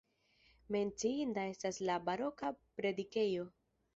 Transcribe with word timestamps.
Menciinda 0.75 1.43
estas 1.51 1.77
la 1.89 1.99
baroka 2.07 2.51
predikejo. 2.79 3.49